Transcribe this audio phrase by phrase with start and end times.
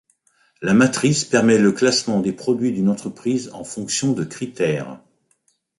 [0.63, 4.99] La matrice permet le classement des produits d'une entreprise en fonction de critères.